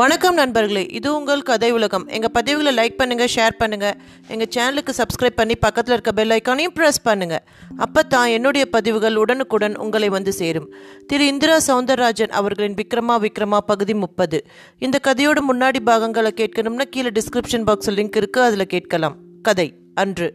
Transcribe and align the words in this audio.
வணக்கம் 0.00 0.36
நண்பர்களே 0.40 0.82
இது 0.98 1.08
உங்கள் 1.16 1.40
கதை 1.48 1.68
உலகம். 1.76 2.04
எங்கள் 2.16 2.32
பதிவுகளை 2.36 2.72
லைக் 2.78 2.96
பண்ணுங்கள் 3.00 3.30
ஷேர் 3.34 3.56
பண்ணுங்கள் 3.62 3.96
எங்கள் 4.32 4.50
சேனலுக்கு 4.54 4.92
சப்ஸ்கிரைப் 4.98 5.38
பண்ணி 5.40 5.54
பக்கத்தில் 5.64 5.94
இருக்க 5.94 6.12
பெல் 6.18 6.34
ஐக்கானையும் 6.36 6.74
ப்ரெஸ் 6.76 7.00
பண்ணுங்கள் 7.08 7.42
அப்போ 7.84 8.02
தான் 8.02 8.28
என்னுடைய 8.36 8.66
பதிவுகள் 8.74 9.16
உடனுக்குடன் 9.22 9.74
உங்களை 9.84 10.08
வந்து 10.16 10.32
சேரும். 10.32 10.68
திரு. 11.06 11.26
இந்திரா 11.32 11.56
சவுந்தரராஜன் 11.68 12.32
அவர்களின் 12.40 12.78
விக்ரமா 12.82 13.16
விக்ரமா 13.26 13.60
பகுதி 13.72 13.94
முப்பது. 13.94 14.40
இந்த 14.78 15.00
கதையோட 15.08 15.42
முன்னாடி 15.50 15.82
பாகங்களை 15.90 16.32
கேட்கணும்னா 16.42 16.88
கீழே 16.96 17.12
டிஸ்கிரிப்ஷன் 17.18 17.66
பாக்ஸில் 17.70 17.98
லிங்க் 18.00 18.20
இருக்குது 18.22 18.46
அதில் 18.50 18.72
கேட்கலாம். 18.76 19.18
கதை 19.42 19.68
அன்று. 20.04 20.30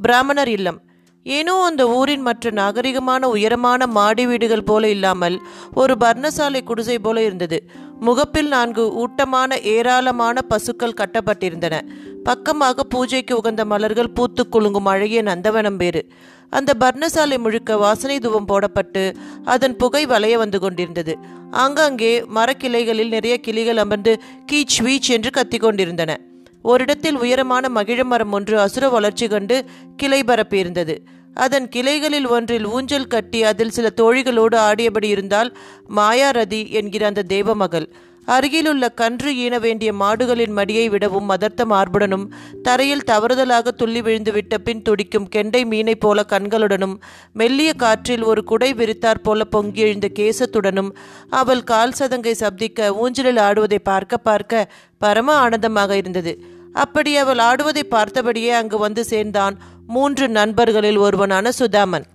பிராமணர் 0.00 0.52
இல்லம். 0.58 0.80
ஏனோ 1.26 1.54
அந்த 1.62 1.82
ஊரின் 1.96 2.22
மற்ற 2.26 2.50
நாகரிகமான 2.50 3.22
உயரமான 3.34 3.86
மாடி 3.96 4.24
வீடுகள் 4.26 4.68
போல 4.68 4.88
இல்லாமல் 4.88 5.36
ஒரு 5.74 5.94
பர்ணசாலை 6.00 6.60
குடிசை 6.68 6.96
போல 6.98 7.22
இருந்தது. 7.22 7.58
முகப்பில் 8.00 8.48
நான்கு 8.48 8.84
ஊட்டமான 9.00 9.60
ஏராளமான 9.62 10.42
பசுக்கள் 10.42 10.98
கட்டப்பட்டிருந்தன. 11.00 11.80
பக்கமாக 12.24 12.82
பூஜைக்கு 12.82 13.36
உகந்த 13.36 13.64
மலர்கள் 13.64 14.10
பூத்து 14.10 14.48
குலுங்கும் 14.48 14.86
அழகிய 14.86 15.22
நந்தவனம் 15.22 15.76
வேறு. 15.76 16.06
அந்த 16.50 16.74
பர்ணசாலை 16.80 17.38
முழுக்க 17.38 17.76
வாசனை 17.76 18.18
தூவம் 18.18 18.48
போடப்பட்டு 18.48 19.14
அதன் 19.44 19.76
புகை 19.76 20.06
வளைய 20.06 20.38
வந்து 20.38 20.60
கொண்டிருந்தது. 20.60 21.18
ஆங்காங்கே 21.50 22.24
மரக்கிளைகளில் 22.34 23.08
நிறைய 23.08 23.38
கிளிகள் 23.40 23.76
அமர்ந்து 23.76 24.20
கீச் 24.52 24.82
வீச் 24.82 25.10
என்று 25.10 25.30
கத்தி 25.30 25.58
கொண்டிருந்தன. 25.58 26.20
ஓரிடத்தில் 26.62 27.18
உயரமான 27.18 27.68
மகிழ 27.68 28.04
மரம் 28.04 28.32
ஒன்று 28.32 28.60
அசுர 28.60 28.88
வளர்ச்சி 28.88 29.28
கண்டு 29.28 29.64
கிளை 29.96 30.22
பரப்பியிருந்தது. 30.22 30.98
அதன் 31.34 31.68
கிளைகளில் 31.68 32.26
ஒன்றில் 32.26 32.66
ஊஞ்சல் 32.66 33.06
கட்டி 33.06 33.42
அதில் 33.42 33.70
சில 33.70 33.88
தோழிகளோடு 33.96 34.56
ஆடியபடி 34.56 35.04
இருந்தால் 35.04 35.56
மாயாரதி 35.96 36.70
என்கிற 36.70 37.06
அந்த 37.06 37.24
தேவமகள். 37.28 37.88
அருகிலுள்ள 38.24 38.88
கன்று 38.88 39.34
ஈன 39.34 39.60
வேண்டிய 39.60 39.92
மாடுகளின் 39.92 40.56
மடியை 40.56 40.90
விடவும் 40.90 41.24
மதர்த்த 41.24 41.64
மார்புடனும் 41.64 42.26
தரையில் 42.62 43.06
தவறுதலாக 43.06 43.70
துள்ளி 43.70 44.02
விழுந்து 44.02 44.32
விட்ட 44.32 44.58
பின் 44.58 44.82
துடிக்கும் 44.82 45.28
கெண்டை 45.28 45.64
மீனைப் 45.64 46.00
போல 46.00 46.24
கண்களுடனும் 46.28 47.00
மெல்லிய 47.32 47.72
காற்றில் 47.72 48.22
ஒரு 48.22 48.44
குடை 48.44 48.74
விரித்தாற் 48.74 49.22
போல 49.22 49.44
பொங்கி 49.44 49.80
எழுந்த 49.80 50.08
கேசத்துடனும் 50.14 50.90
அவள் 51.30 51.64
கால் 51.64 51.96
சதங்கை 51.98 52.34
சப்திக்க 52.40 52.88
ஊஞ்சலில் 52.88 53.36
ஆடுவதை 53.36 53.78
பார்க்க 53.82 54.16
பார்க்க 54.18 54.72
பரம 54.98 55.34
ஆனந்தமாக 55.34 55.96
இருந்தது. 55.96 56.44
அப்படி 56.72 57.16
அவள் 57.16 57.38
ஆடுவதை 57.38 57.82
பார்த்தபடியே 57.90 58.48
அங்கு 58.48 58.78
வந்து 58.78 59.04
சேர்ந்தான் 59.04 59.58
மூன்று 59.90 60.28
நண்பர்களில் 60.28 60.98
ஒருவனான 60.98 61.50
சுதாமன். 61.58 62.06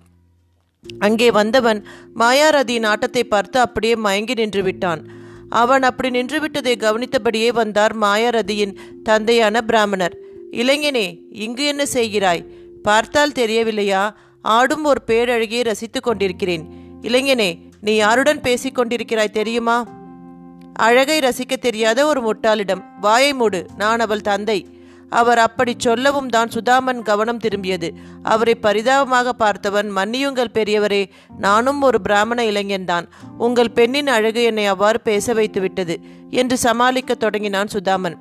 அங்கே 0.98 1.28
வந்தவன் 1.30 1.80
மாயாரதியின் 2.16 2.86
ஆட்டத்தை 2.86 3.24
பார்த்து 3.24 3.60
அப்படியே 3.60 3.94
மயங்கி 3.96 4.34
நின்று 4.34 4.62
விட்டான் 4.62 5.02
அவன் 5.48 5.82
அப்படி 5.82 6.08
நின்றுவிட்டதை 6.10 6.74
கவனித்தபடியே 6.76 7.52
வந்தார் 7.52 7.94
மாயாரதியின் 7.98 8.76
தந்தையான 9.02 9.60
பிராமணர். 9.60 10.14
இளைஞனே 10.52 11.06
இங்கு 11.44 11.64
என்ன 11.64 11.84
செய்கிறாய்? 11.92 12.46
பார்த்தால் 12.82 13.32
தெரியவில்லையா? 13.32 14.02
ஆடும் 14.42 14.84
ஒரு 14.84 15.00
பேரழகியை 15.06 15.62
ரசித்துக் 15.62 16.02
கொண்டிருக்கிறேன். 16.02 16.64
இளைஞனே 17.02 17.50
நீ 17.80 17.94
யாருடன் 17.94 18.40
பேசிக் 18.40 18.78
கொண்டிருக்கிறாய் 18.78 19.36
தெரியுமா? 19.38 19.76
அழகை 20.78 21.18
ரசிக்க 21.18 21.56
தெரியாத 21.56 22.06
ஒரு 22.06 22.20
முட்டாளிடம். 22.26 22.82
வாயை 23.00 23.32
மூடு. 23.32 23.60
நான் 23.76 23.98
அவள் 23.98 24.26
தந்தை. 24.30 24.58
அவர் 25.10 25.38
அப்படி 25.38 25.74
சொல்லவும் 25.78 26.28
தான் 26.28 26.48
சுதாமன் 26.48 27.02
கவனம் 27.02 27.38
திரும்பியது. 27.38 27.90
அவரை 28.22 28.54
பரிதாபமாக 28.54 29.32
பார்த்தவன் 29.38 29.88
மன்னியுங்கள் 29.96 30.54
பெரியவரே 30.54 31.08
நானும் 31.38 31.82
ஒரு 31.82 32.00
பிராமண 32.00 32.42
இளைஞன்தான் 32.42 33.06
உங்கள் 33.38 33.70
பெண்ணின் 33.70 34.06
அழகு 34.06 34.42
என்னை 34.42 34.66
அவ்வாறு 34.66 35.00
பேச 35.00 35.32
வைத்து 35.32 35.60
விட்டது 35.60 36.00
என்று 36.30 36.56
சமாளிக்க 36.56 37.14
தொடங்கினான் 37.14 37.72
சுதாமன். 37.72 38.16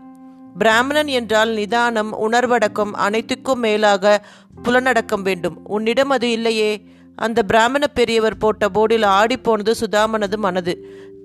பிராமணன் 0.58 1.08
என்றால் 1.08 1.50
நிதானம் 1.50 2.32
உணர்வடக்கம் 2.32 2.92
அனைத்துக்கும் 2.92 3.59
மேலாக 3.59 4.26
புலனடக்கம் 4.64 5.22
வேண்டும். 5.22 5.58
உன்னிடம் 5.64 6.09
அது 6.09 6.32
இல்லையே. 6.32 6.82
அந்த 7.16 7.44
பிராமண 7.44 7.88
பெரியவர் 7.88 8.38
போட்ட 8.38 8.70
போர்டில் 8.74 9.06
ஆடிப்போனது 9.06 9.72
சுதாமனது 9.82 10.38
மனது. 10.38 10.74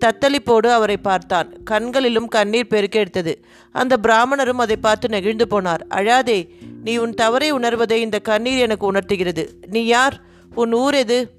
தத்தளிப்போடு 0.01 0.69
அவரை 0.69 0.97
பார்த்தான். 0.97 1.63
கண்களிலும் 1.63 2.29
கண்ணீர் 2.29 2.71
பெருக்கெடுத்தது 2.71 3.35
அந்த 3.73 3.97
பிராமணரும் 4.03 4.63
அதை 4.65 4.77
பார்த்து 4.77 5.09
நெகிழ்ந்து 5.09 5.47
போனார். 5.51 5.83
அழாதே 5.95 6.49
நீ 6.85 6.97
உன் 6.97 7.15
தவறை 7.15 7.51
உணர்வதை 7.51 8.01
இந்த 8.01 8.19
கண்ணீர் 8.19 8.59
எனக்கு 8.59 8.87
உணர்த்துகிறது. 8.87 9.45
நீ 9.67 9.85
யார்? 9.85 10.21
உன் 10.55 10.73
ஊர் 10.73 10.95
எது? 10.95 11.31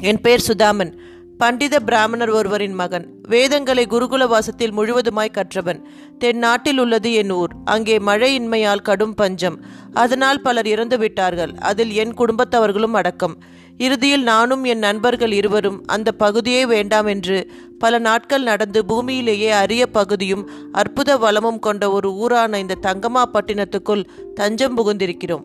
என் 0.00 0.20
பெயர் 0.20 0.46
சுதாமன். 0.48 0.92
பண்டித 1.38 1.80
பிராமணர் 1.80 2.30
ஒருவரின் 2.30 2.74
மகன். 2.74 3.06
வேதங்களை 3.22 3.86
குருகுல 3.86 4.26
வாசத்தில் 4.28 4.76
முழுவதுமாய் 4.76 5.30
கற்றவன். 5.30 5.80
தென்னாட்டில் 6.18 6.78
உள்ளது 6.78 7.12
என் 7.12 7.30
ஊர். 7.30 7.52
அங்கே 7.64 7.98
மழையின்மையால் 7.98 8.82
கடும் 8.82 9.14
பஞ்சம். 9.14 9.58
அதனால் 9.94 10.40
பலர் 10.40 10.66
இறந்து 10.66 10.98
விட்டார்கள் 10.98 11.52
அதில் 11.60 11.90
என் 11.90 12.14
குடும்பத்தவர்களும் 12.14 12.96
அடக்கம். 13.00 13.36
இறுதியில் 13.78 14.22
நானும் 14.22 14.64
என் 14.64 14.78
நண்பர்கள் 14.78 15.32
இருவரும் 15.32 15.78
அந்த 15.86 16.12
பகுதியே 16.22 16.62
வேண்டாம் 16.66 17.06
என்று 17.06 17.36
பல 17.78 17.98
நாட்கள் 18.06 18.42
நடந்து 18.42 18.80
பூமியிலேயே 18.88 19.50
அரிய 19.62 19.82
பகுதியும் 19.98 20.44
அற்புத 20.72 21.16
வளமும் 21.16 21.60
கொண்ட 21.66 21.84
ஒரு 21.90 22.10
ஊரான 22.22 22.58
இந்த 22.58 22.76
தங்கமா 22.82 23.22
பட்டினத்துக்குள் 23.34 24.02
தஞ்சம் 24.34 24.76
புகுந்திருக்கிறோம். 24.78 25.44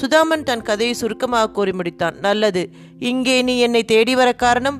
சுதாமன் 0.00 0.46
தன் 0.48 0.66
கதையை 0.68 0.94
சுருக்கமாக 0.94 1.50
கூறி 1.50 1.72
முடித்தான். 1.78 2.16
நல்லது. 2.20 2.62
இங்கே 2.98 3.36
நீ 3.42 3.54
என்னை 3.58 3.82
தேடி 3.84 4.14
வர 4.14 4.32
காரணம்? 4.44 4.78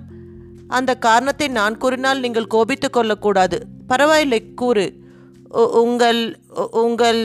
அந்த 0.68 0.90
காரணத்தை 1.08 1.48
நான் 1.58 1.76
கூறினால் 1.76 2.20
நீங்கள் 2.20 2.52
கோபித்துக் 2.54 2.92
கொள்ளக்கூடாது. 2.92 3.58
பரவாயில்லை 3.86 4.40
கூறு. 4.54 4.86
உங்கள் 5.84 6.20
உங்கள் 6.84 7.20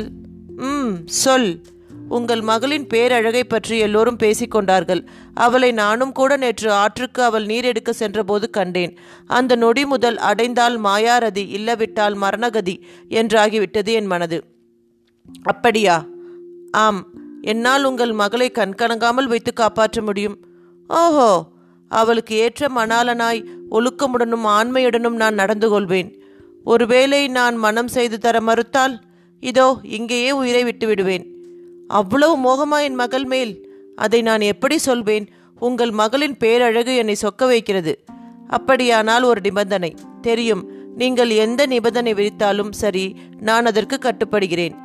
ம் 0.69 0.93
சொல். 1.23 1.51
உங்கள் 2.09 2.41
மகளின் 2.41 2.87
பேரழகை 2.87 3.43
பற்றி 3.43 3.77
எல்லோரும் 3.77 4.17
பேசிக்கொண்டார்கள் 4.17 5.07
அவளை 5.33 5.71
நானும் 5.71 6.11
கூட 6.11 6.37
நேற்று 6.37 6.71
ஆற்றுக்கு 6.71 7.23
அவள் 7.23 7.45
நீர் 7.45 7.65
எடுக்க 7.65 7.93
சென்றபோது 7.93 8.49
கண்டேன். 8.49 8.97
அந்த 9.27 9.55
நொடி 9.55 9.85
முதல் 9.85 10.17
அடைந்தால் 10.17 10.79
மாயாரதி 10.79 11.47
இல்லவிட்டால் 11.49 12.15
மரணகதி 12.15 12.83
என்றாகிவிட்டது 13.09 13.85
என் 13.85 14.05
மனது. 14.05 14.43
அப்படியா? 15.43 16.05
ஆம். 16.71 17.13
என்னால் 17.41 17.83
உங்கள் 17.83 18.11
மகளை 18.11 18.51
கண்கணங்காமல் 18.51 19.25
வைத்து 19.25 19.53
காப்பாற்ற 19.53 20.01
முடியும். 20.01 20.37
ஓஹோ! 20.87 21.53
அவளுக்கு 21.89 22.35
ஏற்ற 22.35 22.67
மணாலனாய் 22.67 23.45
ஒழுக்கமுடனும் 23.71 24.43
ஆண்மையுடனும் 24.43 25.15
நான் 25.15 25.33
நடந்து 25.33 25.69
கொள்வேன். 25.69 26.15
ஒருவேளை 26.63 27.27
நான் 27.27 27.55
மனம் 27.55 27.87
செய்து 27.87 28.17
தர 28.17 28.41
மறுத்தால் 28.41 28.99
இதோ 29.39 29.79
இங்கேயே 29.83 30.31
உயிரை 30.31 30.63
விட்டு 30.63 30.87
விடுவேன் 30.87 31.36
அவ்வளவு 31.87 32.37
மோகமா 32.37 32.81
என் 32.81 32.95
மகள் 32.95 33.25
மேல். 33.25 33.69
அதை 33.95 34.21
நான் 34.21 34.41
எப்படி 34.41 34.77
சொல்வேன்? 34.77 35.29
உங்கள் 35.59 35.91
மகளின் 35.91 36.37
பேரழகு 36.37 36.95
என்னை 36.95 37.15
சொக்க 37.21 37.45
வைக்கிறது. 37.45 38.03
அப்படியானால் 38.47 39.23
ஒரு 39.23 39.41
நிபந்தனை. 39.41 39.95
தெரியும் 40.21 40.71
நீங்கள் 40.95 41.29
எந்த 41.29 41.65
நிபந்தனை 41.65 42.13
விதித்தாலும் 42.13 42.71
சரி 42.71 43.15
நான் 43.39 43.65
அதற்கு 43.65 43.99
கட்டுப்படுகிறேன். 43.99 44.75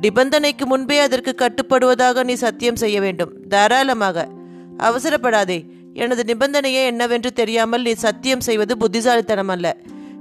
நிபந்தனைக்கு 0.00 0.66
முன்பே 0.66 0.98
அதற்கு 0.98 1.34
கட்டுப்படுவதாக 1.38 2.24
நீ 2.24 2.34
சத்தியம் 2.34 2.76
செய்ய 2.76 3.00
வேண்டும். 3.00 3.46
தாராளமாக. 3.48 4.28
அவசரப்படாதே. 4.78 5.64
எனது 5.94 6.34
நிபந்தனையே 6.34 6.84
என்னவென்று 6.84 7.32
தெரியாமல் 7.32 7.82
நீ 7.82 7.92
சத்தியம் 7.92 8.40
செய்வது 8.40 8.76
புத்திசாலித்தனம் 8.76 9.48
அல்ல. 9.48 9.76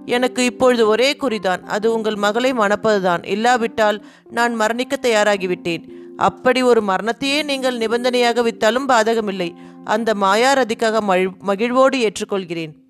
எனக்கு 0.05 0.45
இப்பொழுது 0.45 0.87
ஒரே 0.87 1.17
குறிதான். 1.21 1.61
அது 1.61 1.93
உங்கள் 1.93 2.15
மகளை 2.15 2.53
மணப்பதுதான். 2.53 3.27
இல்லாவிட்டால் 3.27 4.05
நான் 4.29 4.59
மரணிக்க 4.59 4.95
தயாராகிவிட்டேன். 5.01 5.83
அப்படி 6.17 6.61
ஒரு 6.61 6.81
மரணத்தையே 6.81 7.43
நீங்கள் 7.43 7.77
நிபந்தனையாக 7.77 8.43
வித்தாலும் 8.43 8.87
பாதகமில்லை. 8.87 9.51
அந்த 9.83 10.13
மாயாரதிக்காக 10.13 11.01
மழ் 11.01 11.29
மகிழ்வோடு 11.39 11.97
ஏற்றுக்கொள்கிறேன். 11.97 12.81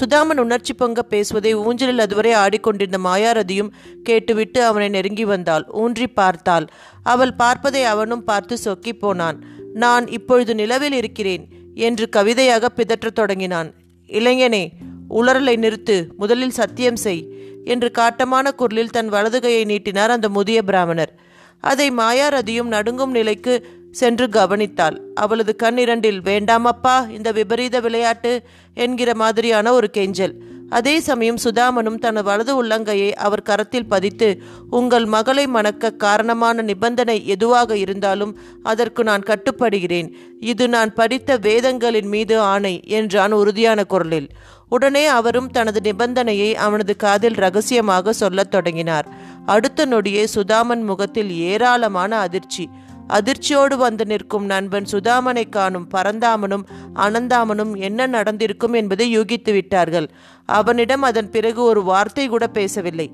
சுதாமன் 0.00 0.36
உணர்ச்சி 0.36 0.74
பொங்க 0.74 1.02
பேசுவதை 1.02 1.54
ஊஞ்சலில் 1.54 1.98
அதுவரை 1.98 2.32
ஆடிக்கொண்டிருந்த 2.32 2.98
மாயாரதியும் 2.98 3.70
கேட்டுவிட்டு 4.02 4.64
அவனை 4.64 4.88
நெருங்கி 4.88 5.24
வந்தாள். 5.24 5.64
ஊன்றி 5.72 6.06
பார்த்தாள். 6.06 6.66
அவள் 7.02 7.34
பார்ப்பதை 7.34 7.84
அவனும் 7.84 8.24
பார்த்து 8.24 8.56
சொக்கி 8.56 8.92
போனான். 8.92 9.44
நான் 9.72 10.06
இப்பொழுது 10.08 10.54
நிலவில் 10.54 10.92
இருக்கிறேன் 10.92 11.48
என்று 11.74 12.08
கவிதையாக 12.08 12.68
பிதற்றத் 12.76 13.14
தொடங்கினான். 13.14 13.72
இளைஞனே 14.08 14.68
உளறலை 15.10 15.56
நிறுத்து. 15.56 16.08
முதலில் 16.16 16.50
சத்தியம் 16.50 16.96
செய் 16.96 17.32
என்று 17.64 17.90
காட்டமான 17.98 18.52
குரலில் 18.54 18.90
தன் 18.90 19.08
வலது 19.08 19.40
கையை 19.40 19.64
நீட்டினார் 19.64 20.10
அந்த 20.10 20.28
முதிய 20.28 20.62
பிராமணர். 20.62 21.20
அதை 21.60 21.90
மாயாரதியும் 21.90 22.66
நடுங்கும் 22.66 23.10
நிலைக்கு 23.10 23.84
சென்று 23.90 24.26
கவனித்தாள். 24.26 24.96
அவளது 25.14 25.56
கண் 25.56 25.78
இரண்டில் 25.78 26.20
வேண்டாமப்பா 26.20 27.10
இந்த 27.10 27.32
விபரீத 27.32 27.80
விளையாட்டு 27.80 28.42
என்கிற 28.74 29.14
மாதிரியான 29.14 29.72
ஒரு 29.72 29.90
கெஞ்சல். 29.90 30.45
அதே 30.68 31.00
சமயம் 31.00 31.38
சுதாமனும் 31.44 31.98
தனது 31.98 32.24
வலது 32.24 32.64
உள்ளங்கையை 32.64 33.12
அவர் 33.12 33.42
கரத்தில் 33.42 33.86
பதித்து 33.86 34.42
உங்கள் 34.70 35.04
மகளை 35.04 35.46
மணக்க 35.46 35.90
காரணமான 35.90 36.62
நிபந்தனை 36.62 37.26
எதுவாக 37.26 37.76
இருந்தாலும் 37.76 38.38
அதற்கு 38.62 39.04
நான் 39.04 39.22
கட்டுப்படுகிறேன். 39.22 40.16
இது 40.40 40.68
நான் 40.68 40.94
படித்த 40.94 41.36
வேதங்களின் 41.36 42.06
மீது 42.06 42.40
ஆணை 42.40 42.82
என்றான் 42.86 43.32
உறுதியான 43.32 43.84
குரலில். 43.84 44.28
உடனே 44.68 45.06
அவரும் 45.06 45.50
தனது 45.50 45.80
நிபந்தனையை 45.80 46.54
அவனது 46.54 46.96
காதில் 46.96 47.34
ரகசியமாக 47.34 48.12
சொல்லத் 48.12 48.50
தொடங்கினார். 48.50 49.08
அடுத்த 49.46 49.86
நொடியே 49.86 50.26
சுதாமன் 50.34 50.82
முகத்தில் 50.82 51.36
ஏராளமான 51.36 52.18
அதிர்ச்சி. 52.18 52.68
அதிர்ச்சியோடு 53.08 53.76
வந்து 53.76 54.06
நிற்கும் 54.06 54.44
நண்பன் 54.44 54.88
சுதாமனை 54.92 55.48
காணும் 55.48 55.88
பரந்தாமனும் 55.94 56.64
அனந்தாமனும் 56.94 57.76
என்ன 57.76 58.06
நடந்திருக்கும் 58.06 58.72
என்பதை 58.72 59.18
யூகித்து 59.18 59.52
விட்டார்கள். 59.52 60.08
அவனிடம் 60.44 61.02
அதன் 61.02 61.30
பிறகு 61.30 61.62
ஒரு 61.62 61.82
வார்த்தை 61.82 62.28
கூட 62.28 62.46
பேசவில்லை. 62.46 63.10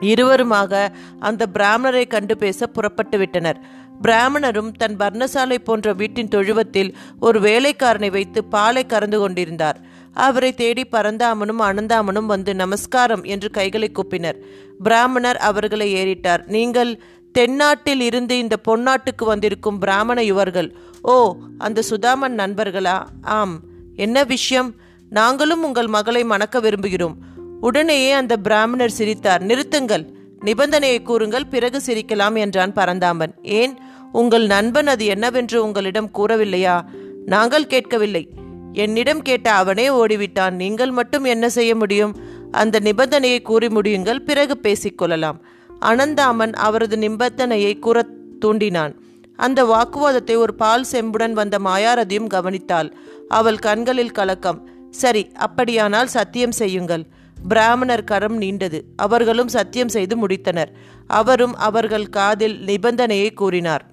இருவருமாக 0.00 0.88
அந்த 1.18 1.46
பிராமணரை 1.58 2.06
கண்டு 2.06 2.36
பேச 2.36 2.66
புறப்பட்டு 2.66 3.18
விட்டனர். 3.18 3.60
பிராமணரும் 4.02 4.72
தன் 4.72 4.96
பர்ணசாலை 4.96 5.58
போன்ற 5.58 5.92
வீட்டின் 5.92 6.28
தொழுவத்தில் 6.28 6.96
ஒரு 7.20 7.40
வேலைக்காரனை 7.40 8.10
வைத்து 8.10 8.44
பாலை 8.44 8.86
கறந்து 8.86 9.18
கொண்டிருந்தார். 9.18 9.80
அவரை 10.12 10.52
தேடி 10.52 10.84
பரந்தாமனும் 10.92 11.60
அனந்தாமனும் 11.60 12.26
வந்து 12.26 12.54
நமஸ்காரம் 12.54 13.22
என்று 13.22 13.50
கைகளை 13.50 13.90
கூப்பினர். 13.90 14.38
பிராமணர் 14.82 15.36
அவர்களை 15.36 15.94
ஏறிட்டார். 15.94 16.46
நீங்கள் 16.46 17.02
தென்னாட்டில் 17.32 18.00
இருந்து 18.00 18.38
இந்த 18.38 18.56
பொன்னாட்டுக்கு 18.68 19.24
வந்திருக்கும் 19.24 19.78
பிராமண 19.78 20.22
யுவர்கள். 20.22 20.74
ஓ 21.02 21.36
அந்த 21.58 21.82
சுதாமன் 21.90 22.34
நண்பர்களா? 22.36 23.02
ஆம். 23.22 23.60
என்ன 23.96 24.24
விஷயம்? 24.24 24.74
நாங்களும் 25.10 25.64
உங்கள் 25.64 25.86
மகளை 25.86 26.24
மணக்க 26.24 26.60
விரும்புகிறோம். 26.60 27.14
உடனேயே 27.60 28.12
அந்த 28.12 28.36
பிராமணர் 28.36 28.90
சிரித்தார். 28.90 29.42
நிறுத்துங்கள். 29.42 30.06
நிபந்தனையை 30.40 31.02
கூறுங்கள் 31.02 31.46
பிறகு 31.46 31.80
சிரிக்கலாம் 31.86 32.38
என்றான் 32.38 32.72
பரந்தாமன். 32.72 33.34
ஏன்? 33.42 33.78
உங்கள் 34.12 34.46
நண்பன் 34.46 34.86
அது 34.86 35.04
என்னவென்று 35.04 35.64
உங்களிடம் 35.64 36.10
கூறவில்லையா? 36.14 36.82
நாங்கள் 37.26 37.66
கேட்கவில்லை. 37.66 38.28
என்னிடம் 38.72 39.22
கேட்ட 39.22 39.52
அவனே 39.52 39.88
ஓடிவிட்டான். 39.88 40.50
நீங்கள் 40.50 40.90
மட்டும் 40.90 41.24
என்ன 41.24 41.48
செய்ய 41.48 41.74
முடியும்? 41.74 42.16
அந்த 42.50 42.80
நிபந்தனையை 42.80 43.42
கூறி 43.42 43.66
முடியுங்கள் 43.66 44.18
பிறகு 44.18 44.60
பேசிக்கொள்ளலாம் 44.62 45.40
அனந்தாமன் 45.80 46.52
அவரது 46.52 46.96
நிபந்தனையை 46.96 47.78
கூற 47.78 48.06
தூண்டினான். 48.44 48.94
அந்த 49.36 49.64
வாக்குவாதத்தை 49.64 50.36
ஒரு 50.36 50.54
பால் 50.54 50.84
செம்புடன் 50.92 51.32
வந்த 51.32 51.58
மாயாரதியும் 51.58 52.26
கவனித்தாள். 52.26 52.92
அவள் 53.28 53.58
கண்களில் 53.58 54.10
கலக்கம். 54.10 54.68
சரி 54.90 55.32
அப்படியானால் 55.34 56.06
சத்தியம் 56.06 56.52
செய்யுங்கள். 56.52 57.06
பிராமணர் 57.48 58.04
கரம் 58.04 58.40
நீண்டது. 58.40 58.82
அவர்களும் 58.96 59.48
சத்தியம் 59.48 59.88
செய்து 59.88 60.26
முடித்தனர். 60.26 60.68
அவரும் 61.06 61.54
அவர்கள் 61.56 62.08
காதில் 62.08 62.64
நிபந்தனையை 62.64 63.34
கூறினார். 63.34 63.84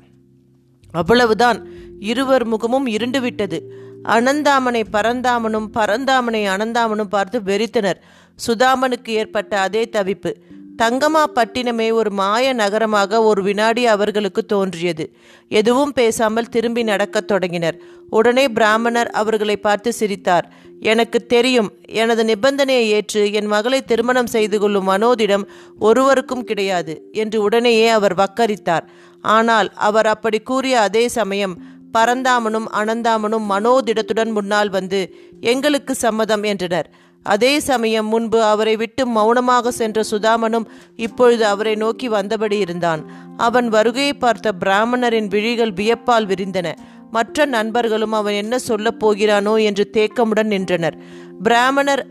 அவ்வளவுதான். 0.91 1.67
இருவர் 1.99 2.45
முகமும் 2.45 2.87
இருண்டுவிட்டது. 2.87 3.59
அனந்தாமனை 4.03 4.83
பரந்தாமனும் 4.91 5.67
பரந்தாமனை 5.73 6.41
அனந்தாமனும் 6.55 7.09
பார்த்து 7.09 7.39
வெறித்தனர். 7.39 7.99
சுதாமனுக்கு 8.47 9.09
ஏற்பட்ட 9.09 9.59
அதே 9.59 9.89
தவிப்பு. 9.91 10.33
தங்கமா 10.81 11.23
பட்டினமே 11.35 11.93
ஒரு 11.93 12.11
மாய 12.11 12.53
நகரமாக 12.53 13.23
ஒரு 13.23 13.41
வினாடி 13.43 13.85
அவர்களுக்கு 13.85 14.45
தோன்றியது. 14.45 15.05
எதுவும் 15.49 15.93
பேசாமல் 15.93 16.49
திரும்பி 16.49 16.83
நடக்கத் 16.83 17.27
தொடங்கினர். 17.27 17.77
உடனே 18.09 18.47
பிராமணர் 18.47 19.09
அவர்களை 19.09 19.57
பார்த்து 19.57 19.93
சிரித்தார். 19.93 20.47
எனக்கு 20.79 21.25
தெரியும். 21.25 21.69
எனது 21.91 22.23
நிபந்தனையை 22.23 22.87
ஏற்று 22.97 23.31
என் 23.31 23.45
மகளை 23.45 23.81
திருமணம் 23.81 24.27
செய்து 24.27 24.59
கொள்ளும் 24.59 24.89
மனோதிடம் 24.89 25.45
ஒருவருக்கும் 25.79 26.43
கிடையாது 26.43 26.95
என்று 27.11 27.41
உடனேயே 27.41 27.87
அவர் 27.87 28.15
வக்கரித்தார். 28.15 28.85
ஆனால் 29.21 29.73
அவர் 29.73 30.05
அப்படி 30.05 30.39
கூறிய 30.39 30.81
அதே 30.81 31.07
சமயம் 31.07 31.55
பரந்தாமனும் 31.93 32.67
அனந்தாமனும் 32.73 33.45
மனோதிடத்துடன் 33.49 34.31
முன்னால் 34.31 34.69
வந்து 34.69 34.99
எங்களுக்கு 35.41 35.95
சம்மதம் 35.95 36.43
என்றனர். 36.43 36.87
அதே 37.25 37.59
சமயம் 37.59 38.07
முன்பு 38.07 38.43
அவரை 38.43 38.75
விட்டு 38.75 39.05
மௌனமாக 39.07 39.71
சென்ற 39.71 40.01
சுதாமனும் 40.11 40.65
இப்பொழுது 40.95 41.45
அவரை 41.45 41.75
நோக்கி 41.75 42.09
வந்தபடி 42.09 42.57
இருந்தான். 42.59 43.11
அவன் 43.37 43.67
வருகையை 43.67 44.13
பார்த்த 44.13 44.51
பிராமணரின் 44.65 45.27
விழிகள் 45.27 45.73
வியப்பால் 45.73 46.27
விரிந்தன. 46.27 46.73
மற்ற 47.11 47.45
நண்பர்களும் 47.45 48.11
அவன் 48.11 48.33
என்ன 48.33 48.57
சொல்லப் 48.59 48.99
போகிறானோ 49.05 49.63
என்று 49.63 49.89
தேக்கமுடன் 49.93 50.51
நின்றனர். 50.53 50.97
பிராமணர் 51.43 52.03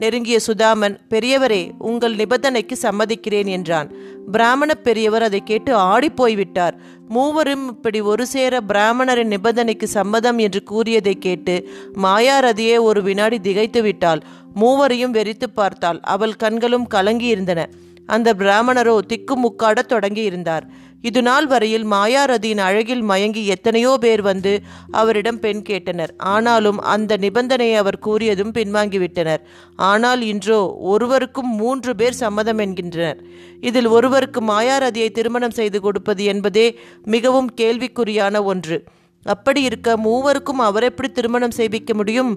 நெருங்கிய 0.00 0.38
சுதாமன் 0.46 0.96
பெரியவரே 1.10 1.62
உங்கள் 1.78 2.14
நிபந்தனைக்கு 2.14 2.74
சம்மதிக்கிறேன் 2.82 3.46
என்றான். 3.46 3.88
பிராமண 4.30 4.74
பெரியவர் 4.74 5.22
அதை 5.22 5.40
கேட்டு 5.44 5.72
ஆடிப்போய்விட்டார் 5.76 6.76
மூவரும் 7.08 7.64
இப்படி 7.68 8.00
ஒரு 8.00 8.26
சேர 8.26 8.60
பிராமணரின் 8.68 9.32
நிபந்தனைக்கு 9.34 9.86
சம்மதம் 9.96 10.38
என்று 10.38 10.62
கூறியதை 10.62 11.14
கேட்டு 11.18 11.54
மாயாரதியே 12.02 12.76
ஒரு 12.80 13.02
வினாடி 13.02 13.40
திகைத்து 13.40 13.82
விட்டாள். 13.82 14.22
மூவரையும் 14.54 15.14
வெறித்து 15.14 15.48
பார்த்தாள். 15.54 16.00
அவள் 16.14 16.36
கண்களும் 16.36 16.86
கலங்கியிருந்தன. 16.94 17.60
அந்த 18.06 18.28
பிராமணரோ 18.34 18.94
திக்குமுக்காடத் 19.08 19.90
தொடங்கி 19.94 20.22
இருந்தார் 20.22 20.66
இது 21.02 21.20
நாள் 21.22 21.46
வரையில் 21.46 21.84
மாயாரதியின் 21.92 22.62
அழகில் 22.66 23.02
மயங்கி 23.02 23.42
எத்தனையோ 23.46 23.96
பேர் 23.96 24.22
வந்து 24.22 24.52
அவரிடம் 24.90 25.38
பெண் 25.38 25.62
கேட்டனர். 25.68 26.12
ஆனாலும் 26.16 26.78
அந்த 26.94 27.16
நிபந்தனையை 27.16 27.74
அவர் 27.74 27.98
கூறியதும் 28.06 28.52
பின்வாங்கிவிட்டனர். 28.58 29.42
ஆனால் 29.76 30.22
இன்றோ 30.22 30.60
ஒருவருக்கும் 30.92 31.50
மூன்று 31.54 31.92
பேர் 31.96 32.20
சம்மதம் 32.22 32.58
என்கின்றனர். 32.58 33.20
இதில் 33.60 33.86
ஒருவருக்கு 33.86 34.40
மாயாரதியை 34.40 35.10
திருமணம் 35.10 35.56
செய்து 35.60 35.80
கொடுப்பது 35.80 36.24
என்பதே 36.24 36.66
மிகவும் 37.04 37.50
கேள்விக்குறியான 37.60 38.42
ஒன்று. 38.44 38.78
அப்படி 39.26 39.62
இருக்க 39.62 39.96
மூவருக்கும் 39.96 40.60
அவரெப்படி 40.68 41.08
திருமணம் 41.12 41.50
செய்விக்க 41.50 41.94
முடியும்? 41.94 42.32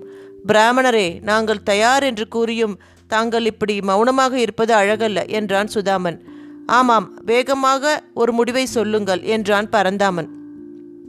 பிராமணரே 0.48 1.08
நாங்கள் 1.22 1.64
தயார் 1.64 2.04
என்று 2.04 2.28
கூறியும் 2.28 2.80
தாங்கள் 3.08 3.46
இப்படி 3.46 3.82
மௌனமாக 3.82 4.34
இருப்பது 4.40 4.74
அழகல்ல 4.74 5.26
என்றான் 5.40 5.72
சுதாமன். 5.74 6.18
ஆமாம் 6.66 7.22
வேகமாக 7.26 8.04
ஒரு 8.14 8.32
முடிவை 8.32 8.66
சொல்லுங்கள் 8.66 9.22
என்றான் 9.22 9.70
பரந்தாமன். 9.70 10.30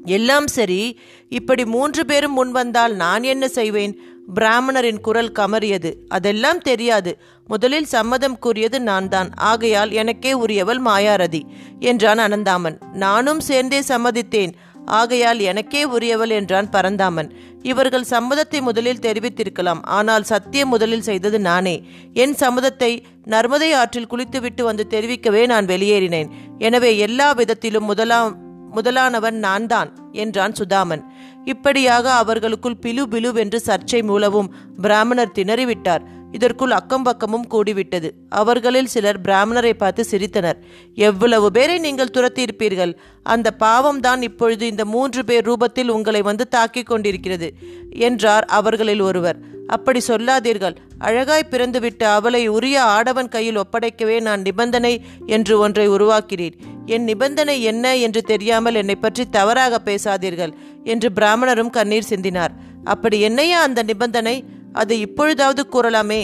எல்லாம் 0.04 0.46
சரி 0.46 0.98
இப்படி 1.28 1.64
மூன்று 1.64 2.06
பேரும் 2.06 2.32
முன் 2.32 2.50
வந்தால் 2.50 2.94
நான் 2.94 3.22
என்ன 3.22 3.48
செய்வேன்? 3.48 4.00
பிராமணரின் 4.34 5.00
குரல் 5.00 5.32
கமறியது. 5.32 5.94
அதெல்லாம் 6.08 6.58
தெரியாது. 6.58 7.20
முதலில் 7.46 7.84
சம்மதம் 7.84 8.38
கூறியது 8.38 8.80
நான் 8.80 9.08
தான் 9.08 9.30
ஆகையால் 9.34 9.90
எனக்கே 9.90 10.32
உரியவள் 10.32 10.80
மாயாரதி 10.80 11.42
என்றான் 11.78 12.18
அனந்தாமன். 12.18 12.76
நானும் 12.92 13.40
சேர்ந்தே 13.40 13.80
சம்மதித்தேன். 13.80 14.52
ஆகையால் 14.86 15.40
எனக்கே 15.40 15.84
உரியவள் 15.84 16.30
என்றான் 16.30 16.70
பரந்தாமன். 16.70 17.32
இவர்கள் 17.62 18.10
சம்மதத்தை 18.10 18.62
முதலில் 18.62 19.00
தெரிவித்திருக்கலாம் 19.00 19.82
ஆனால் 19.82 20.22
சத்தியம் 20.22 20.68
முதலில் 20.68 21.02
செய்தது 21.02 21.40
நானே. 21.40 21.84
என் 22.12 22.34
சம்மதத்தை 22.40 23.04
நர்மதை 23.26 23.72
ஆற்றில் 23.72 24.06
குளித்துவிட்டு 24.06 24.64
வந்து 24.64 24.86
தெரிவிக்கவே 24.90 25.46
நான் 25.46 25.66
வெளியேறினேன். 25.66 26.30
எனவே 26.58 26.98
எல்லா 26.98 27.32
விதத்திலும் 27.32 27.84
முதலாம் 27.84 28.50
முதலானவன் 28.70 29.38
நான் 29.38 29.66
தான் 29.66 30.10
என்றான் 30.12 30.52
சுதாமன். 30.52 31.02
இப்படியாக 31.44 32.12
அவர்களுக்குள் 32.12 32.78
பிலு 32.82 33.02
பிலுவென்று 33.02 33.58
சர்ச்சை 33.66 34.02
மூலவும் 34.02 34.52
பிராமணர் 34.82 35.36
திணறிவிட்டார். 35.38 36.02
இதற்குள் 36.32 36.70
அக்கம் 36.70 37.02
பக்கமும் 37.02 37.46
கூடிவிட்டது. 37.50 38.10
அவர்களில் 38.28 38.86
சிலர் 38.86 39.20
பிராமணரை 39.20 39.72
பார்த்து 39.72 40.04
சிரித்தனர். 40.10 40.58
எவ்வளவு 40.94 41.50
பேரை 41.50 41.78
நீங்கள் 41.78 42.12
துரத்தியிருப்பீர்கள்? 42.12 42.94
அந்த 43.22 43.54
பாவம்தான் 43.58 44.22
இப்பொழுது 44.22 44.66
இந்த 44.66 44.84
மூன்று 44.84 45.24
பேர் 45.24 45.48
ரூபத்தில் 45.48 45.88
உங்களை 45.88 46.22
வந்து 46.22 46.48
தாக்கிக் 46.48 46.86
கொண்டிருக்கிறது 46.86 47.54
என்றார் 47.90 48.44
அவர்களில் 48.44 49.00
ஒருவர். 49.00 49.51
அப்படி 49.72 50.00
சொல்லாதீர்கள். 50.00 50.76
அழகாய் 50.98 51.50
பிறந்துவிட்ட 51.50 52.02
அவளை 52.16 52.42
உரிய 52.48 52.76
ஆடவன் 52.96 53.28
கையில் 53.28 53.58
ஒப்படைக்கவே 53.58 54.16
நான் 54.20 54.40
நிபந்தனை 54.40 54.94
என்று 55.26 55.54
ஒன்றை 55.58 55.86
உருவாக்கிறேன். 55.88 56.56
என் 56.86 57.04
நிபந்தனை 57.04 57.56
என்ன 57.62 57.96
என்று 57.96 58.22
தெரியாமல் 58.22 58.74
என்னை 58.74 58.96
பற்றி 58.96 59.24
தவறாக 59.28 59.80
பேசாதீர்கள் 59.84 60.52
என்று 60.84 61.08
பிராமணரும் 61.20 61.70
கண்ணீர் 61.70 62.10
சிந்தினார். 62.10 62.54
அப்படி 62.84 63.20
என்னையா 63.20 63.58
அந்த 63.62 63.82
நிபந்தனை? 63.82 64.36
அதை 64.72 64.96
இப்பொழுதாவது 65.00 65.62
கூறலாமே? 65.72 66.22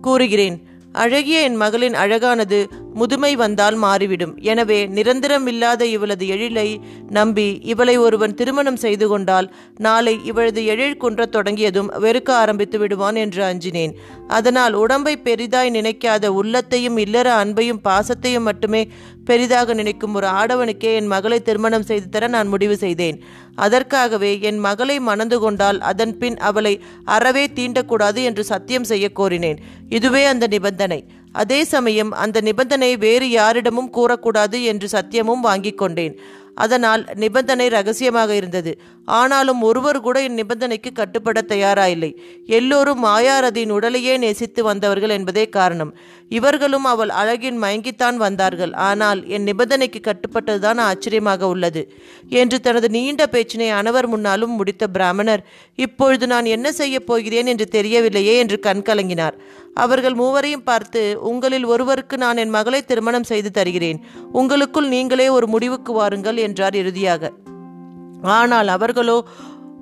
கூறுகிறேன். 0.00 0.56
அழகிய 0.92 1.40
என் 1.40 1.54
மகளின் 1.54 1.94
அழகானது 1.94 2.68
முதுமை 2.94 3.36
வந்தால் 3.36 3.74
மாறிவிடும். 3.74 4.38
எனவே 4.40 4.86
நிரந்தரமில்லாத 4.86 5.82
இவளது 5.84 6.26
எழிலை 6.26 6.76
நம்பி 7.10 7.58
இவளை 7.62 7.96
ஒருவன் 7.96 8.34
திருமணம் 8.34 8.76
செய்து 8.76 9.08
கொண்டால் 9.08 9.54
நாளை 9.78 10.20
இவளது 10.24 10.64
எழில் 10.64 10.96
குன்றத் 10.96 11.32
தொடங்கியதும் 11.32 11.90
வெறுக்க 12.00 12.30
ஆரம்பித்து 12.30 12.78
விடுவான் 12.78 13.14
என்று 13.14 13.44
அஞ்சினேன். 13.44 13.92
அதனால் 14.28 14.72
உடம்பை 14.72 15.18
பெரிதாய் 15.24 15.70
நினைக்காத 15.70 16.26
உள்ளத்தையும் 16.26 16.96
இல்லற 16.96 17.44
அன்பையும் 17.44 17.82
பாசத்தையும் 17.84 18.48
மட்டுமே 18.50 18.88
பெரிதாக 19.24 19.74
நினைக்கும் 19.74 20.14
ஒரு 20.14 20.26
ஆடவனுக்கே 20.26 20.94
என் 20.94 21.06
மகளை 21.06 21.42
திருமணம் 21.42 21.82
செய்து 21.82 22.08
தர 22.08 22.26
நான் 22.26 22.48
முடிவு 22.48 22.76
செய்தேன். 22.76 23.22
அதற்காகவே 23.54 24.40
என் 24.40 24.58
மகளை 24.58 25.00
மணந்து 25.00 25.38
கொண்டால் 25.38 25.80
அதன் 25.80 26.18
பின் 26.18 26.36
அவளை 26.36 26.80
அறவே 27.04 27.46
தீண்டக்கூடாது 27.46 28.22
என்று 28.24 28.44
சத்தியம் 28.44 28.84
செய்ய 28.84 29.10
கோரினேன். 29.16 29.56
இதுவே 29.88 30.24
அந்த 30.24 30.46
நிபந்தனை. 30.46 30.84
அதே 31.32 31.64
சமயம் 31.64 32.12
அந்த 32.14 32.40
நிபந்தனை 32.40 32.96
வேறு 32.96 33.30
யாரிடமும் 33.30 33.92
கூறக்கூடாது 33.96 34.62
என்று 34.62 34.88
சத்தியமும் 34.92 35.40
வாங்கிக் 35.40 35.78
கொண்டேன். 35.78 36.16
அதனால் 36.54 37.02
நிபந்தனை 37.14 37.68
ரகசியமாக 37.68 38.34
இருந்தது. 38.34 38.78
ஆனாலும் 39.04 39.62
ஒருவர் 39.62 39.98
கூட 40.00 40.22
என் 40.22 40.38
நிபந்தனைக்கு 40.40 40.92
கட்டுப்பட 40.92 41.42
தயாராயில்லை. 41.42 42.10
எல்லோரும் 42.46 43.04
மாயாரதியின் 43.04 43.70
உடலையே 43.70 44.16
நேசித்து 44.16 44.62
வந்தவர்கள் 44.62 45.10
என்பதே 45.10 45.48
காரணம். 45.48 45.94
இவர்களும் 46.28 46.84
அவள் 46.84 47.08
அழகின் 47.08 47.58
மயங்கித்தான் 47.62 48.16
வந்தார்கள். 48.16 48.72
ஆனால் 48.72 49.28
என் 49.28 49.46
நிபந்தனைக்கு 49.48 50.00
கட்டுப்பட்டதுதான் 50.00 50.80
ஆச்சரியமாக 50.80 51.48
உள்ளது 51.48 51.82
என்று 52.28 52.60
தனது 52.60 52.88
நீண்ட 52.88 53.28
பேச்சினை 53.32 53.70
அனவர் 53.70 54.06
முன்னாலும் 54.06 54.50
முடித்த 54.50 54.86
பிராமணர் 54.86 55.44
இப்பொழுது 55.74 56.26
நான் 56.26 56.44
என்ன 56.44 56.72
செய்யப் 56.72 57.06
போகிறேன் 57.06 57.46
என்று 57.46 57.68
தெரியவில்லையே 57.70 58.36
என்று 58.38 58.58
கண்கலங்கினார். 58.62 59.36
அவர்கள் 59.76 60.16
மூவரையும் 60.20 60.64
பார்த்து 60.68 61.02
உங்களில் 61.30 61.66
ஒருவருக்கு 61.72 62.16
நான் 62.16 62.40
என் 62.42 62.54
மகளை 62.56 62.80
திருமணம் 62.82 63.28
செய்து 63.30 63.50
தருகிறேன். 63.50 63.98
உங்களுக்குள் 64.32 64.88
நீங்களே 64.88 65.26
ஒரு 65.28 65.46
முடிவுக்கு 65.46 65.92
வாருங்கள் 65.92 66.38
என்றார் 66.46 66.78
இறுதியாக. 66.82 67.32
ஆனால் 68.38 68.68
அவர்களோ 68.76 69.18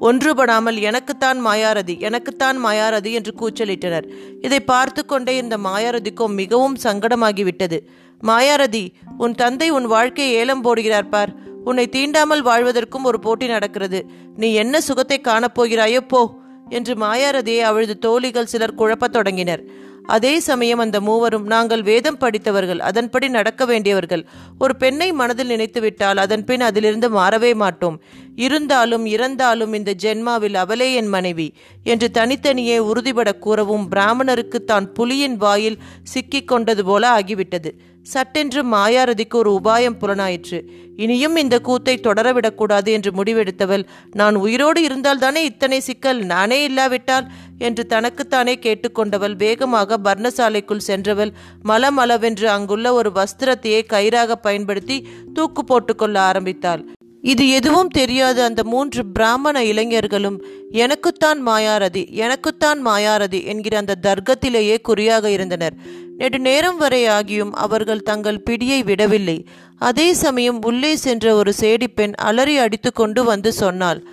ஒன்றுபடாமல் 0.00 0.78
எனக்குத்தான் 0.88 1.38
மாயாரதி 1.46 1.94
எனக்குத்தான் 2.00 2.58
மாயாரதி 2.64 3.10
என்று 3.18 3.32
கூச்சலிட்டனர். 3.40 4.06
இதை 4.40 4.60
பார்த்து 4.72 5.02
கொண்டே 5.04 5.34
இந்த 5.36 5.56
மாயாரதிக்கும் 5.66 6.34
மிகவும் 6.40 6.76
சங்கடமாகிவிட்டது. 6.84 7.78
மாயாரதி 8.20 8.84
உன் 9.24 9.34
தந்தை 9.42 9.68
உன் 9.70 9.86
வாழ்க்கையை 9.86 10.32
ஏலம் 10.40 10.64
போடுகிறார் 10.66 11.12
பார். 11.14 11.32
உன்னை 11.64 11.84
தீண்டாமல் 11.96 12.42
வாழ்வதற்கும் 12.48 13.06
ஒரு 13.10 13.18
போட்டி 13.26 13.46
நடக்கிறது. 13.46 14.00
நீ 14.36 14.48
என்ன 14.62 14.80
சுகத்தை 14.80 15.18
காணப்போகிறாயோ 15.28 16.00
போ 16.12 16.22
என்று 16.70 16.92
மாயாரதியை 16.96 17.62
அவளது 17.70 17.94
தோழிகள் 17.98 18.50
சிலர் 18.52 18.78
குழப்பத் 18.80 19.14
தொடங்கினர். 19.16 19.62
அதே 20.04 20.40
சமயம் 20.40 20.78
அந்த 20.78 21.00
மூவரும் 21.00 21.46
நாங்கள் 21.46 21.82
வேதம் 21.82 22.18
படித்தவர்கள் 22.18 22.78
அதன்படி 22.78 23.28
நடக்க 23.28 23.64
வேண்டியவர்கள் 23.64 24.24
ஒரு 24.58 24.76
பெண்ணை 24.76 25.12
மனதில் 25.12 25.46
நினைத்துவிட்டால் 25.46 26.16
அதன் 26.16 26.44
பின் 26.44 26.60
அதிலிருந்து 26.60 27.08
மாறவே 27.10 27.54
மாட்டோம். 27.54 28.00
இருந்தாலும் 28.36 29.06
இறந்தாலும் 29.06 29.72
இந்த 29.72 29.94
ஜென்மாவில் 30.02 30.54
அவளே 30.54 30.94
என் 30.94 31.06
மனைவி 31.06 31.52
என்று 31.84 32.10
தனித்தனியே 32.10 32.78
உறுதிபட 32.78 33.32
கூறவும் 33.38 33.88
பிராமணருக்கு 33.88 34.64
தான் 34.64 34.92
புலியின் 34.98 35.36
வாயில் 35.36 35.80
சிக்கிக் 36.02 36.48
கொண்டது 36.48 36.84
போல 36.84 37.20
ஆகிவிட்டது. 37.20 37.72
சட்டென்று 38.02 38.62
மாயாரதிக்கு 38.64 39.32
ஒரு 39.32 39.60
உபாயம் 39.60 39.98
புலனாயிற்று. 40.00 40.58
இனியும் 40.96 41.36
இந்த 41.36 41.58
கூத்தை 41.58 42.00
தொடரவிடக்கூடாது 42.02 42.86
என்று 42.86 43.10
முடிவெடுத்தவள் 43.10 43.84
நான் 44.12 44.36
உயிரோடு 44.36 44.80
இருந்தால்தானே 44.86 45.36
இத்தனை 45.36 45.80
சிக்கல் 45.80 46.20
நானே 46.24 46.62
இல்லாவிட்டால் 46.62 47.30
என்று 47.58 47.86
தனக்குத்தானே 47.86 48.58
கேட்டுக்கொண்டவள் 48.62 49.36
வேகமாக 49.36 49.98
பர்ணசாலைக்குள் 49.98 50.86
சென்றவள். 50.86 51.32
மலமளவென்று 51.68 52.44
அங்குள்ள 52.44 52.94
ஒரு 52.94 53.12
வஸ்திரத்தையே 53.14 53.82
கயிறாக 53.92 54.32
பயன்படுத்தி 54.32 55.08
தூக்கு 55.32 55.64
போட்டுக்கொள்ள 55.64 56.20
ஆரம்பித்தாள். 56.20 56.84
இது 57.20 57.48
எதுவும் 57.48 57.88
தெரியாத 57.88 58.44
அந்த 58.44 58.64
மூன்று 58.64 59.06
பிராமண 59.06 59.64
இளைஞர்களும் 59.64 60.44
எனக்குத்தான் 60.70 61.46
மாயாரதி 61.46 62.10
எனக்குத்தான் 62.10 62.86
மாயாரதி 62.86 63.44
என்கிற 63.44 63.76
அந்த 63.78 63.98
தர்க்கத்திலேயே 64.02 64.80
குறியாக 64.80 65.30
இருந்தனர். 65.30 65.72
நெடு 66.16 66.38
நேரம் 66.38 66.76
வரை 66.76 67.08
ஆகியும் 67.08 67.50
அவர்கள் 67.50 68.02
தங்கள் 68.02 68.42
பிடியை 68.50 68.84
விடவில்லை. 68.84 69.46
அதே 69.78 70.12
சமயம் 70.14 70.62
உள்ளே 70.62 70.96
சென்ற 70.96 71.34
ஒரு 71.34 71.52
சேடிப்பெண் 71.60 72.12
அலறி 72.12 72.58
அடித்து 72.58 72.92
கொண்டு 72.92 73.24
வந்து 73.24 73.52
சொன்னாள் 73.52 74.04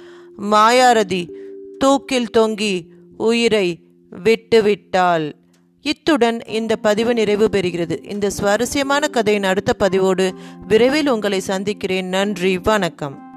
மாயாரதி 0.51 1.29
தூக்கில் 1.77 2.33
தொங்கி 2.37 2.90
உயிரை 3.21 3.79
விட்டுவிட்டாள். 4.23 5.33
இத்துடன் 5.81 6.39
இந்த 6.45 6.75
பதிவு 6.75 7.13
நிறைவு 7.13 7.49
பெறுகிறது. 7.51 8.09
இந்த 8.09 8.29
சுவாரஸ்யமான 8.29 9.07
கதையின் 9.07 9.43
அடுத்த 9.43 9.73
பதிவோடு 9.73 10.33
விரைவில் 10.67 11.07
உங்களை 11.07 11.39
சந்திக்கிறேன். 11.39 12.07
நன்றி 12.07 12.57
வணக்கம். 12.57 13.30